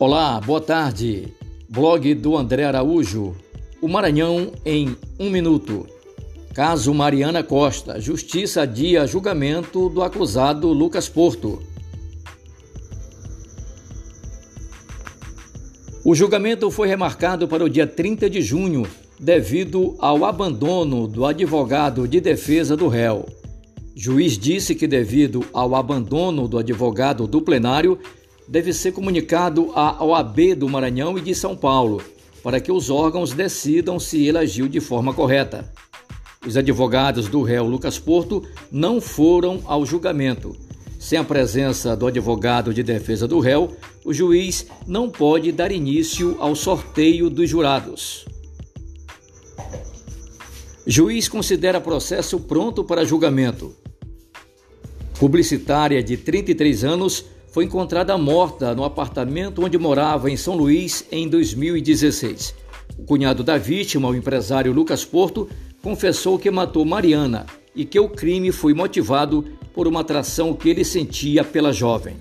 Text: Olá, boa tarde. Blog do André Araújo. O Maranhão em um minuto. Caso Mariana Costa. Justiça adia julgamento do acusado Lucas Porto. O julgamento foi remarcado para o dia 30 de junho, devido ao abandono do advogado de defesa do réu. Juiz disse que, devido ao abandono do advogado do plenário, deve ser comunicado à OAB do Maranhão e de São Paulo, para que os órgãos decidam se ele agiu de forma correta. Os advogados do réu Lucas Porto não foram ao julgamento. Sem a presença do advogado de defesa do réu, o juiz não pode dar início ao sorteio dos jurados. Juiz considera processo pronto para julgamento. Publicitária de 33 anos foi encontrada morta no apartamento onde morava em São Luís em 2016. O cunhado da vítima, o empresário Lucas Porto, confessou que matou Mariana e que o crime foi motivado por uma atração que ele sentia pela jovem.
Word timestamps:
Olá, 0.00 0.40
boa 0.40 0.62
tarde. 0.62 1.28
Blog 1.68 2.14
do 2.14 2.34
André 2.34 2.64
Araújo. 2.64 3.36
O 3.82 3.86
Maranhão 3.86 4.50
em 4.64 4.96
um 5.18 5.28
minuto. 5.28 5.86
Caso 6.54 6.94
Mariana 6.94 7.42
Costa. 7.42 8.00
Justiça 8.00 8.62
adia 8.62 9.06
julgamento 9.06 9.90
do 9.90 10.02
acusado 10.02 10.68
Lucas 10.68 11.06
Porto. 11.06 11.62
O 16.02 16.14
julgamento 16.14 16.70
foi 16.70 16.88
remarcado 16.88 17.46
para 17.46 17.62
o 17.62 17.68
dia 17.68 17.86
30 17.86 18.30
de 18.30 18.40
junho, 18.40 18.86
devido 19.18 19.96
ao 19.98 20.24
abandono 20.24 21.06
do 21.06 21.26
advogado 21.26 22.08
de 22.08 22.22
defesa 22.22 22.74
do 22.74 22.88
réu. 22.88 23.26
Juiz 23.94 24.38
disse 24.38 24.74
que, 24.74 24.86
devido 24.86 25.44
ao 25.52 25.74
abandono 25.74 26.48
do 26.48 26.56
advogado 26.56 27.26
do 27.26 27.42
plenário, 27.42 27.98
deve 28.50 28.72
ser 28.72 28.90
comunicado 28.90 29.70
à 29.76 30.04
OAB 30.04 30.56
do 30.56 30.68
Maranhão 30.68 31.16
e 31.16 31.20
de 31.20 31.32
São 31.36 31.56
Paulo, 31.56 32.02
para 32.42 32.58
que 32.58 32.72
os 32.72 32.90
órgãos 32.90 33.32
decidam 33.32 34.00
se 34.00 34.26
ele 34.26 34.38
agiu 34.38 34.66
de 34.66 34.80
forma 34.80 35.14
correta. 35.14 35.72
Os 36.44 36.56
advogados 36.56 37.28
do 37.28 37.42
réu 37.42 37.64
Lucas 37.64 37.96
Porto 37.96 38.42
não 38.72 39.00
foram 39.00 39.60
ao 39.66 39.86
julgamento. 39.86 40.56
Sem 40.98 41.16
a 41.16 41.22
presença 41.22 41.96
do 41.96 42.08
advogado 42.08 42.74
de 42.74 42.82
defesa 42.82 43.28
do 43.28 43.38
réu, 43.38 43.76
o 44.04 44.12
juiz 44.12 44.66
não 44.84 45.08
pode 45.08 45.52
dar 45.52 45.70
início 45.70 46.36
ao 46.40 46.56
sorteio 46.56 47.30
dos 47.30 47.48
jurados. 47.48 48.24
Juiz 50.84 51.28
considera 51.28 51.80
processo 51.80 52.40
pronto 52.40 52.82
para 52.82 53.04
julgamento. 53.04 53.76
Publicitária 55.20 56.02
de 56.02 56.16
33 56.16 56.82
anos 56.82 57.26
foi 57.50 57.64
encontrada 57.64 58.16
morta 58.16 58.74
no 58.74 58.84
apartamento 58.84 59.64
onde 59.64 59.76
morava 59.76 60.30
em 60.30 60.36
São 60.36 60.56
Luís 60.56 61.04
em 61.10 61.28
2016. 61.28 62.54
O 62.96 63.02
cunhado 63.02 63.42
da 63.42 63.58
vítima, 63.58 64.08
o 64.08 64.14
empresário 64.14 64.72
Lucas 64.72 65.04
Porto, 65.04 65.48
confessou 65.82 66.38
que 66.38 66.50
matou 66.50 66.84
Mariana 66.84 67.46
e 67.74 67.84
que 67.84 67.98
o 67.98 68.08
crime 68.08 68.52
foi 68.52 68.74
motivado 68.74 69.44
por 69.74 69.88
uma 69.88 70.00
atração 70.00 70.54
que 70.54 70.68
ele 70.68 70.84
sentia 70.84 71.42
pela 71.42 71.72
jovem. 71.72 72.16